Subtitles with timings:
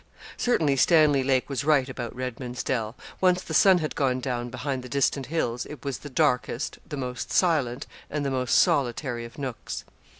[0.35, 2.95] Certainly Stanley Lake was right about Redman's Dell.
[3.21, 6.97] Once the sun had gone down behind the distant hills, it was the darkest, the
[6.97, 9.83] most silent, and the most solitary of nooks.